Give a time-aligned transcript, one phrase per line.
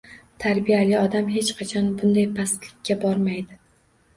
[0.43, 3.61] Tarbiyali odam hech qachon bunday pastlikka bormaydi